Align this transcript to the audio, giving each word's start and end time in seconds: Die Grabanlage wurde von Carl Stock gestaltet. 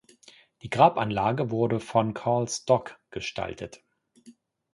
Die 0.63 0.71
Grabanlage 0.71 1.51
wurde 1.51 1.79
von 1.79 2.15
Carl 2.15 2.47
Stock 2.47 2.99
gestaltet. 3.11 3.83